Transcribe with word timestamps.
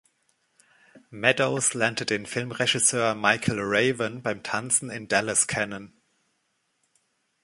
Meadows 1.11 1.75
lernte 1.75 2.07
den 2.07 2.25
Filmregisseur 2.25 3.13
Michael 3.13 3.59
Raven 3.61 4.23
beim 4.23 4.41
Tanzen 4.41 4.89
in 4.89 5.07
Dallas 5.07 5.45
kennen. 5.45 5.93